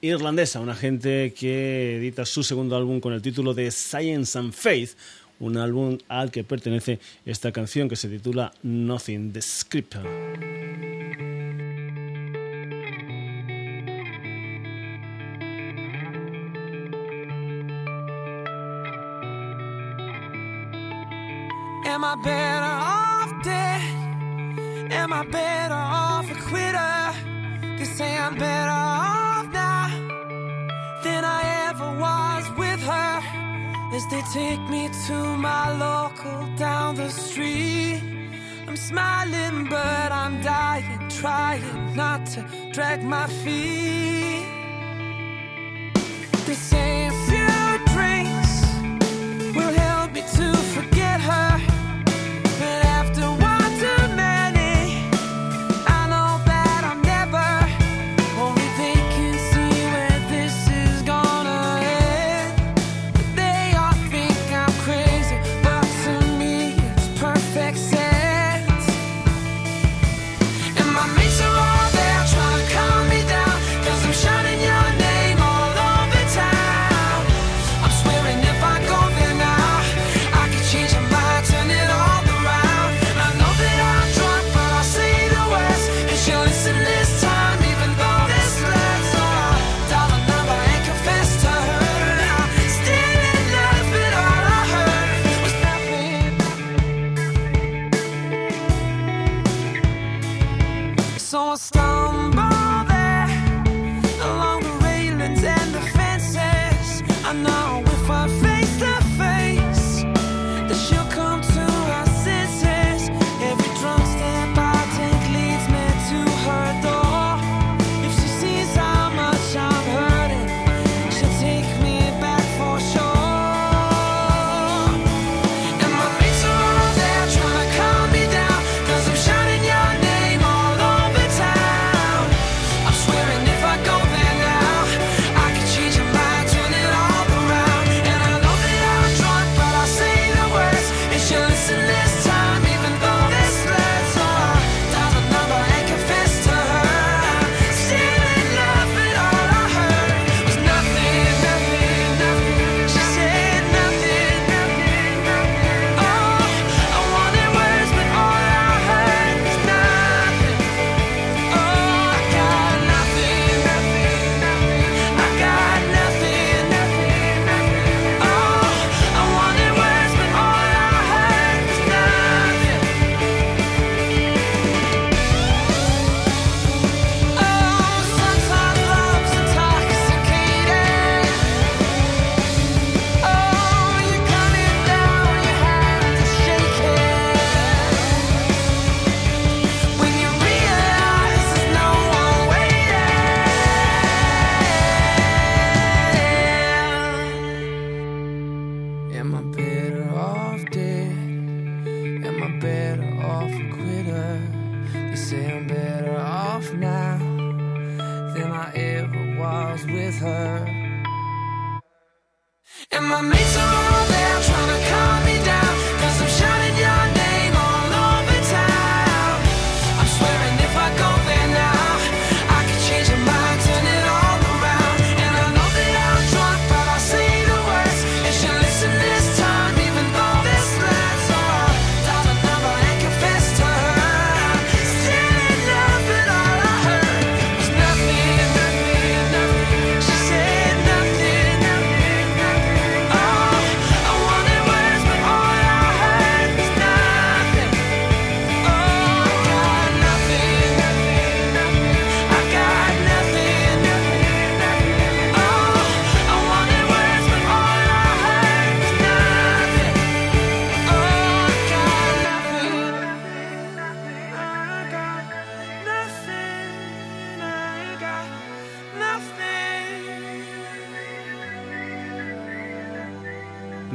irlandesa, 0.00 0.58
una 0.58 0.74
gente 0.74 1.32
que 1.32 1.98
edita 1.98 2.26
su 2.26 2.42
segundo 2.42 2.76
álbum 2.76 2.98
con 2.98 3.12
el 3.12 3.22
título 3.22 3.54
de 3.54 3.70
Science 3.70 4.36
and 4.36 4.52
Faith, 4.52 4.90
un 5.38 5.56
álbum 5.56 5.98
al 6.08 6.32
que 6.32 6.42
pertenece 6.42 6.98
esta 7.24 7.52
canción 7.52 7.88
que 7.88 7.94
se 7.94 8.08
titula 8.08 8.52
Nothing 8.64 9.32
the 9.32 9.40
Script. 9.40 9.94
Am 21.84 23.01
Am 25.02 25.12
I 25.12 25.24
better 25.24 25.74
off 25.74 26.30
a 26.30 26.34
quitter? 26.48 27.76
They 27.76 27.84
say 27.84 28.16
I'm 28.16 28.36
better 28.36 28.70
off 28.70 29.46
now 29.52 29.88
than 31.02 31.24
I 31.24 31.40
ever 31.68 31.88
was 31.98 32.44
with 32.56 32.80
her. 32.92 33.20
As 33.96 34.04
they 34.12 34.22
take 34.32 34.60
me 34.70 34.88
to 35.08 35.16
my 35.48 35.76
local 35.76 36.46
down 36.54 36.94
the 36.94 37.10
street, 37.10 38.00
I'm 38.68 38.76
smiling, 38.76 39.66
but 39.68 40.12
I'm 40.12 40.40
dying, 40.40 41.08
trying 41.08 41.96
not 41.96 42.24
to 42.34 42.46
drag 42.72 43.02
my 43.02 43.26
feet. 43.26 44.46
They 46.46 46.54
say, 46.54 47.10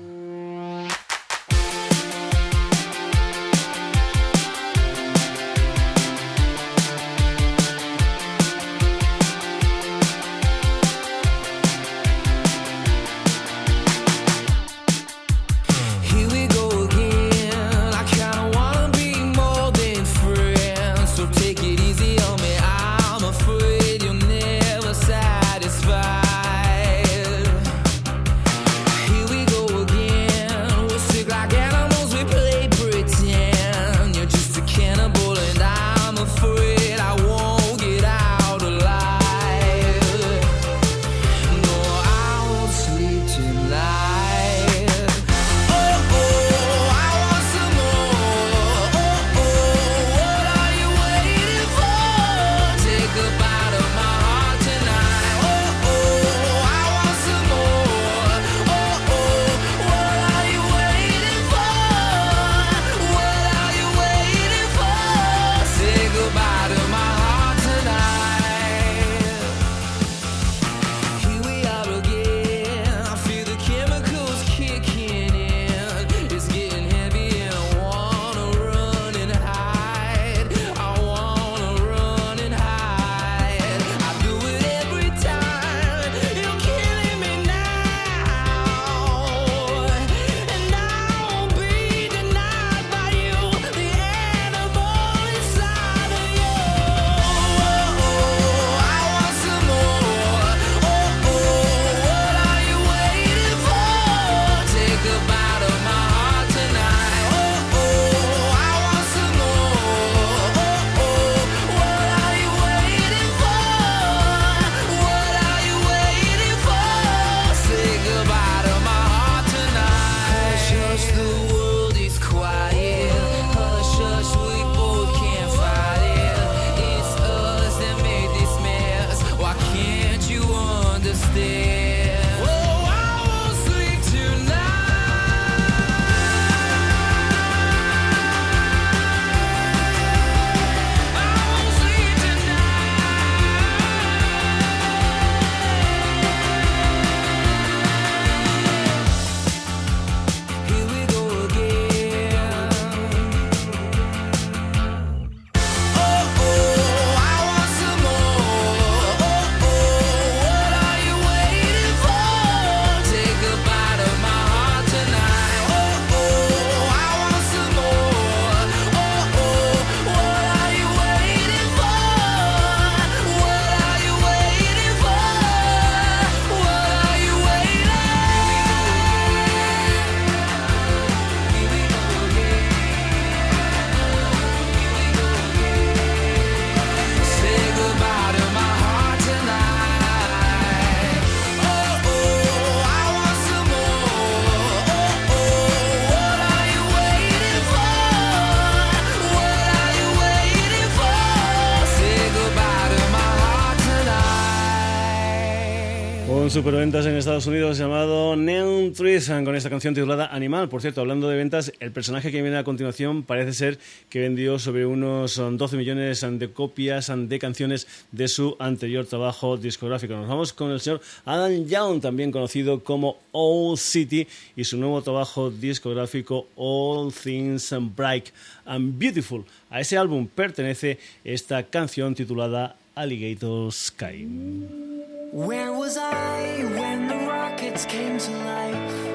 Superventas 206.66 207.06
en 207.06 207.14
Estados 207.14 207.46
Unidos 207.46 207.78
llamado 207.78 208.34
Neon 208.34 208.92
Trees 208.92 209.28
con 209.28 209.54
esta 209.54 209.70
canción 209.70 209.94
titulada 209.94 210.26
Animal. 210.34 210.68
Por 210.68 210.82
cierto, 210.82 211.00
hablando 211.00 211.28
de 211.28 211.36
ventas, 211.36 211.72
el 211.78 211.92
personaje 211.92 212.32
que 212.32 212.42
viene 212.42 212.56
a 212.56 212.64
continuación 212.64 213.22
parece 213.22 213.52
ser 213.52 213.78
que 214.08 214.18
vendió 214.18 214.58
sobre 214.58 214.84
unos 214.84 215.36
12 215.36 215.76
millones 215.76 216.26
de 216.28 216.50
copias 216.50 217.12
de 217.14 217.38
canciones 217.38 217.86
de 218.10 218.26
su 218.26 218.56
anterior 218.58 219.06
trabajo 219.06 219.56
discográfico. 219.56 220.14
Nos 220.14 220.26
vamos 220.26 220.52
con 220.52 220.72
el 220.72 220.80
señor 220.80 221.00
Adam 221.24 221.66
Young, 221.66 222.00
también 222.00 222.32
conocido 222.32 222.82
como 222.82 223.18
Old 223.30 223.78
City, 223.78 224.26
y 224.56 224.64
su 224.64 224.76
nuevo 224.76 225.00
trabajo 225.02 225.52
discográfico 225.52 226.48
All 226.56 227.12
Things 227.12 227.72
Bright 227.94 228.30
and 228.64 228.98
Beautiful. 228.98 229.44
A 229.70 229.82
ese 229.82 229.96
álbum 229.96 230.26
pertenece 230.26 230.98
esta 231.22 231.62
canción 231.62 232.16
titulada 232.16 232.74
Alligator 232.96 233.72
Sky. 233.72 234.95
Where 235.32 235.72
was 235.72 235.96
I 235.96 236.62
when 236.78 237.08
the 237.08 237.16
rockets 237.26 237.84
came 237.84 238.16
to 238.16 238.30
life 238.30 239.06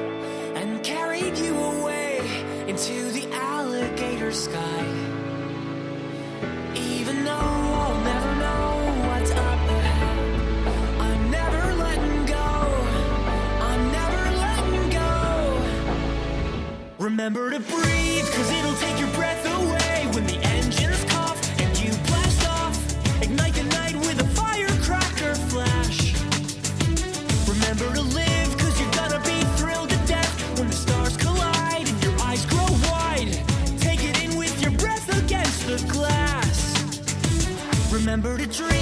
and 0.58 0.84
carried 0.84 1.38
you 1.38 1.56
away 1.58 2.20
into 2.68 3.12
the 3.12 3.30
alligator 3.32 4.34
sky? 4.34 4.86
Even 6.76 7.24
though 7.24 7.32
I'll 7.32 8.02
never 8.04 8.36
know 8.36 9.08
what's 9.08 9.32
up 9.32 9.70
ahead, 9.70 10.18
I'm 11.00 11.32
never 11.32 11.76
letting 11.76 12.26
go. 12.26 12.36
I'm 13.62 13.92
never 13.94 14.32
letting 14.36 14.90
go. 14.90 15.64
Remember 17.00 17.52
to 17.52 17.60
breathe, 17.62 18.30
cause 18.34 18.52
it'll 18.52 18.76
take 18.76 19.00
your 19.00 19.12
breath 19.12 19.46
away 19.46 20.08
when 20.14 20.28
the 20.28 20.51
remember 38.12 38.38
to 38.38 38.46
dream. 38.46 38.81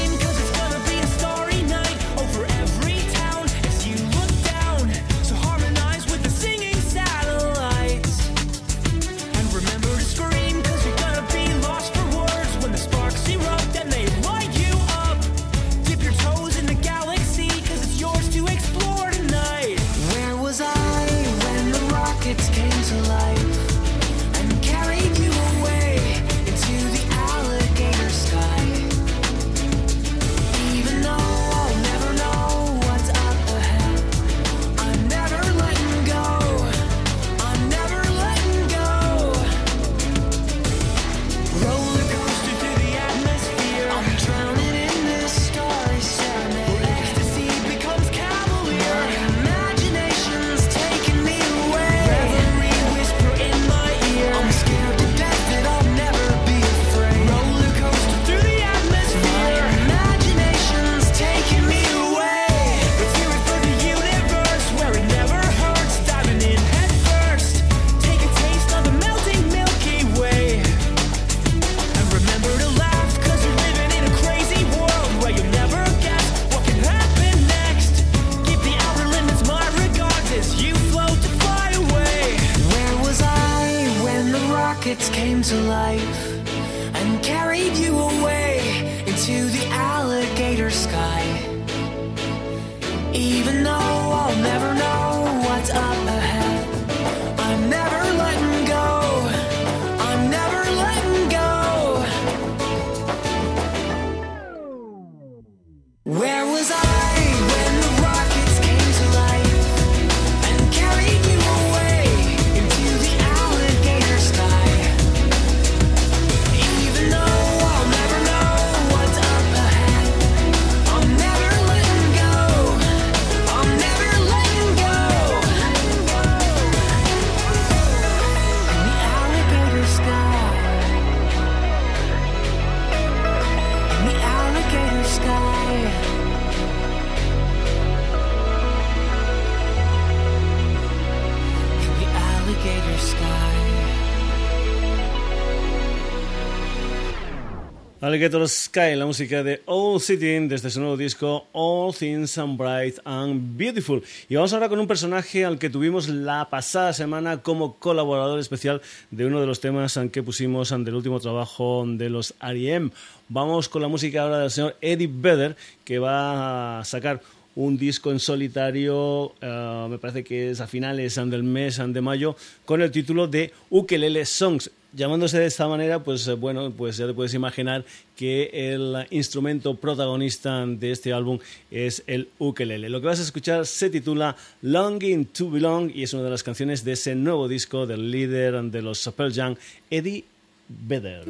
Sky, 148.30 148.96
la 148.96 149.08
música 149.08 149.44
de 149.44 149.62
Old 149.66 150.02
City 150.02 150.48
desde 150.48 150.70
su 150.70 150.80
nuevo 150.80 150.96
disco 150.96 151.48
All 151.52 151.94
Things 151.96 152.38
and 152.38 152.58
Bright 152.58 153.00
and 153.04 153.58
Beautiful. 153.58 154.04
Y 154.30 154.36
vamos 154.36 154.54
ahora 154.54 154.70
con 154.70 154.80
un 154.80 154.86
personaje 154.86 155.46
al 155.46 155.58
que 155.58 155.70
tuvimos 155.70 156.08
la 156.08 156.48
pasada 156.50 156.94
semana 156.94 157.42
como 157.42 157.76
colaborador 157.78 158.40
especial 158.40 158.82
de 159.10 159.26
uno 159.26 159.42
de 159.42 159.48
los 159.48 159.60
temas 159.62 160.00
que 160.12 160.22
pusimos 160.22 160.72
ante 160.72 160.92
el 160.92 160.98
último 160.98 161.20
trabajo 161.20 161.84
de 161.88 162.10
los 162.10 162.36
R.E.M. 162.40 162.92
Vamos 163.30 163.68
con 163.68 163.82
la 163.82 163.88
música 163.88 164.22
ahora 164.22 164.40
del 164.40 164.52
señor 164.52 164.76
Eddie 164.80 165.10
Vedder, 165.12 165.58
que 165.84 165.98
va 165.98 166.80
a 166.80 166.86
sacar 166.86 167.22
un 167.56 167.78
disco 167.78 168.12
en 168.12 168.20
solitario, 168.20 169.34
eh, 169.42 169.88
me 169.90 169.98
parece 169.98 170.24
que 170.24 170.52
es 170.52 170.62
a 170.62 170.68
finales 170.68 171.16
del 171.16 171.44
mes 171.44 171.82
de 171.84 172.02
mayo, 172.02 172.36
con 172.64 172.82
el 172.82 172.92
título 172.92 173.28
de 173.28 173.52
Ukelele 173.70 174.26
Songs. 174.26 174.72
Llamándose 174.92 175.38
de 175.38 175.46
esta 175.46 175.68
manera, 175.68 176.04
pues 176.04 176.28
eh, 176.28 176.34
bueno, 176.34 176.72
pues 176.72 176.98
ya 176.98 177.06
te 177.06 177.14
puedes 177.14 177.36
imaginar 177.36 177.86
que 178.16 178.50
el 178.74 179.06
instrumento 179.12 179.76
protagonista 179.76 180.66
de 180.66 180.92
este 180.92 181.14
álbum 181.14 181.38
es 181.70 182.04
el 182.08 182.30
ukelele. 182.40 182.90
Lo 182.90 183.00
que 183.00 183.08
vas 183.08 183.20
a 183.20 183.24
escuchar 183.24 183.68
se 183.68 183.92
titula 183.92 184.36
Longing 184.64 185.26
to 185.26 185.52
Belong 185.52 185.92
y 185.94 186.04
es 186.04 186.14
una 186.14 186.24
de 186.24 186.32
las 186.32 186.42
canciones 186.42 186.84
de 186.84 186.94
ese 186.94 187.14
nuevo 187.14 187.48
disco 187.48 187.86
del 187.86 188.10
líder 188.10 188.60
de 188.64 188.82
los 188.82 189.08
Pearl 189.16 189.32
Jam, 189.32 189.56
Eddie 189.92 190.26
Vedder. 190.68 191.24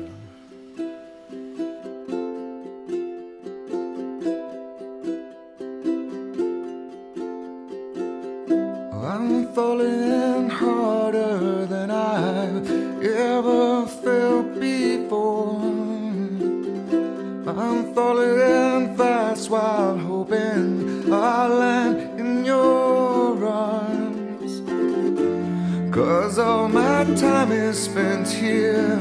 All 26.40 26.68
my 26.70 27.04
time 27.16 27.52
is 27.52 27.84
spent 27.84 28.28
here 28.28 28.98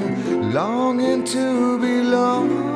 longing 0.53 1.25
to 1.25 1.79
belong 1.79 2.68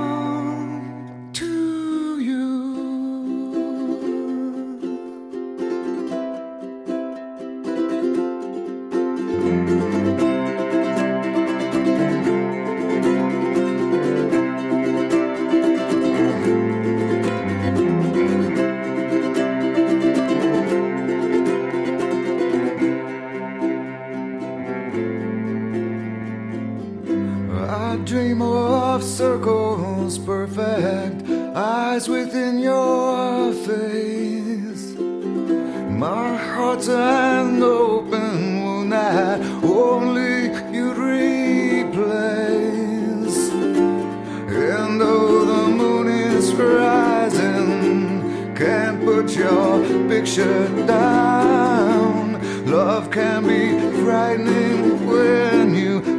picture 50.22 50.68
down. 50.86 52.40
Love 52.70 53.10
can 53.10 53.42
be 53.42 53.76
frightening 54.04 55.04
when 55.04 55.74
you 55.74 56.11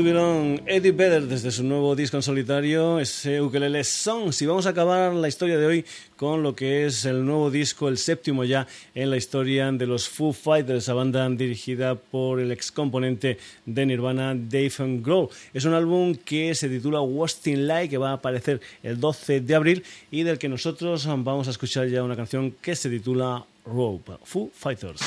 Belong, 0.00 0.60
Eddie 0.64 0.92
Vedder 0.92 1.24
desde 1.24 1.50
su 1.50 1.62
nuevo 1.62 1.94
disco 1.94 2.16
en 2.16 2.22
solitario, 2.22 2.98
ese 2.98 3.42
ukelele 3.42 3.84
Songs. 3.84 4.40
Y 4.40 4.46
vamos 4.46 4.64
a 4.64 4.70
acabar 4.70 5.12
la 5.12 5.28
historia 5.28 5.58
de 5.58 5.66
hoy 5.66 5.84
con 6.16 6.42
lo 6.42 6.54
que 6.54 6.86
es 6.86 7.04
el 7.04 7.26
nuevo 7.26 7.50
disco, 7.50 7.88
el 7.88 7.98
séptimo 7.98 8.44
ya 8.44 8.66
en 8.94 9.10
la 9.10 9.18
historia 9.18 9.70
de 9.70 9.86
los 9.86 10.08
Foo 10.08 10.32
Fighters, 10.32 10.84
esa 10.84 10.94
banda 10.94 11.28
dirigida 11.28 11.94
por 11.94 12.40
el 12.40 12.52
ex 12.52 12.72
componente 12.72 13.36
de 13.66 13.84
Nirvana, 13.84 14.34
Dave 14.34 14.72
Grohl. 15.02 15.28
Es 15.52 15.66
un 15.66 15.74
álbum 15.74 16.14
que 16.14 16.54
se 16.54 16.70
titula 16.70 17.02
Wasting 17.02 17.66
Light, 17.66 17.90
que 17.90 17.98
va 17.98 18.10
a 18.10 18.14
aparecer 18.14 18.60
el 18.82 18.98
12 18.98 19.42
de 19.42 19.54
abril 19.54 19.84
y 20.10 20.22
del 20.22 20.38
que 20.38 20.48
nosotros 20.48 21.06
vamos 21.06 21.48
a 21.48 21.50
escuchar 21.50 21.88
ya 21.88 22.02
una 22.02 22.16
canción 22.16 22.52
que 22.62 22.74
se 22.74 22.88
titula 22.88 23.44
Rope, 23.66 24.12
Foo 24.24 24.50
Fighters. 24.54 25.02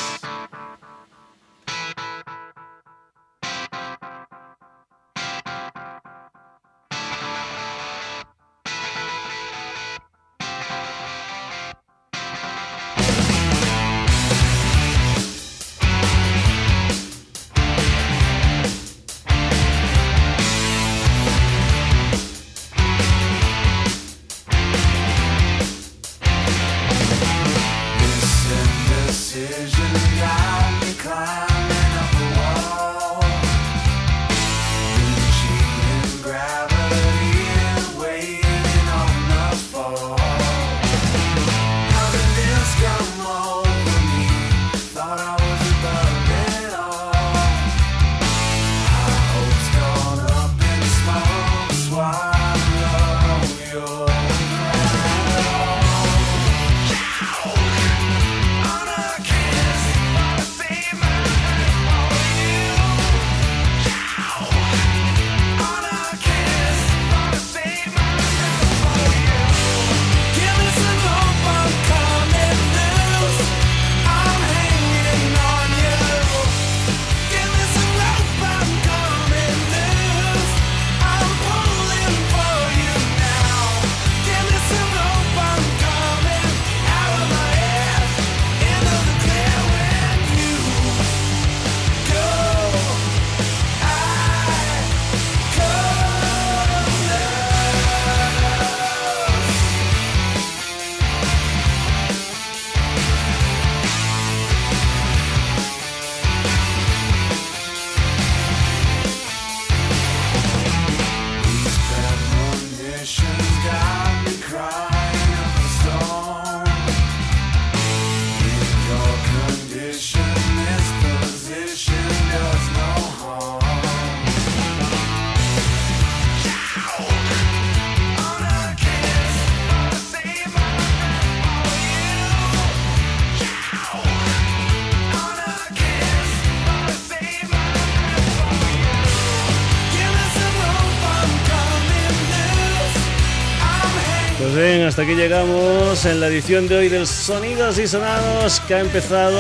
Pues 144.56 144.68
bien, 144.68 144.88
hasta 144.88 145.02
aquí 145.02 145.16
llegamos 145.16 146.06
en 146.06 146.22
la 146.22 146.28
edición 146.28 146.70
de 146.70 146.78
hoy 146.78 146.88
del 146.88 147.06
Sonidos 147.06 147.78
y 147.78 147.90
Sonados 147.90 148.62
que 148.62 148.76
ha 148.76 148.80
empezado 148.80 149.38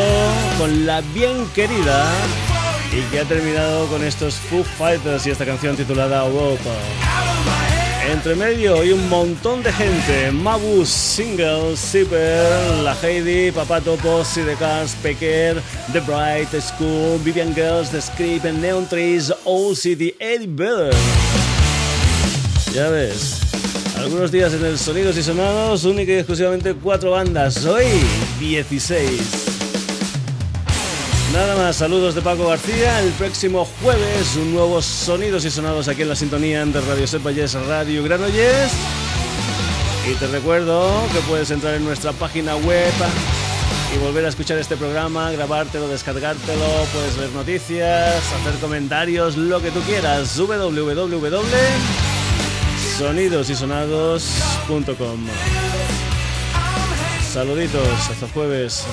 con 0.57 0.86
la 0.86 0.99
bien 1.13 1.45
querida 1.55 2.05
y 2.91 2.99
que 3.09 3.22
ha 3.22 3.24
terminado 3.24 3.88
con 3.88 4.03
estos 4.03 4.34
Foo 4.36 4.66
Fighters 4.66 5.26
y 5.26 5.30
esta 5.30 5.45
canción 5.45 5.78
titulada 5.78 6.26
Europa. 6.26 6.70
Entre 8.11 8.36
medio 8.36 8.82
hay 8.82 8.91
un 8.91 9.07
montón 9.07 9.63
de 9.63 9.72
gente, 9.72 10.34
Mabus, 10.34 10.89
Single, 10.89 11.78
Zipper, 11.78 12.51
La 12.84 12.93
Heidi, 13.01 13.53
Papá 13.53 13.80
Topo, 13.80 14.22
The 14.34 14.55
Cars, 14.55 14.97
Pecker, 15.01 15.61
The 15.93 16.01
Bright 16.01 16.49
School, 16.59 17.20
Vivian 17.24 17.55
Girls, 17.55 17.89
The 17.89 18.01
Script, 18.01 18.43
Neon 18.43 18.86
Trees, 18.89 19.32
City, 19.76 20.13
Eddie 20.20 20.49
Vedder. 20.49 20.93
Ya 22.74 22.89
ves, 22.89 23.45
algunos 24.06 24.32
días 24.32 24.53
en 24.53 24.64
el 24.64 24.78
Sonidos 24.78 25.18
y 25.18 25.24
Sonados, 25.24 25.84
única 25.84 26.12
y 26.12 26.18
exclusivamente 26.18 26.76
cuatro 26.76 27.12
bandas, 27.12 27.66
hoy 27.66 27.86
16. 28.39 29.10
Nada 31.34 31.56
más, 31.56 31.78
saludos 31.78 32.14
de 32.14 32.22
Paco 32.22 32.47
García. 32.47 33.01
El 33.01 33.10
próximo 33.14 33.68
jueves, 33.82 34.36
un 34.36 34.53
nuevo 34.53 34.80
Sonidos 34.80 35.43
y 35.45 35.49
Sonados 35.49 35.88
aquí 35.88 36.03
en 36.03 36.10
la 36.10 36.16
sintonía 36.16 36.64
de 36.64 36.82
Radio 36.82 37.08
Sepayes, 37.08 37.53
Radio 37.53 38.03
Granollers. 38.03 38.72
Y 40.12 40.14
te 40.14 40.28
recuerdo 40.28 40.88
que 41.12 41.20
puedes 41.22 41.49
entrar 41.49 41.74
en 41.74 41.84
nuestra 41.84 42.12
página 42.12 42.56
web 42.58 42.93
y 43.95 43.97
volver 43.97 44.26
a 44.26 44.30
escuchar 44.30 44.60
este 44.60 44.78
programa, 44.78 45.32
grabártelo, 45.32 45.88
descargártelo, 45.88 46.68
puedes 46.93 47.18
leer 47.18 47.32
noticias, 47.32 48.18
hacer 48.34 48.60
comentarios, 48.62 49.36
lo 49.36 49.60
que 49.62 49.72
tú 49.72 49.80
quieras. 49.82 50.38
www.sonidosysonados.com 53.00 55.20
Saluditos, 57.34 58.10
hasta 58.10 58.28
jueves. 58.30 58.86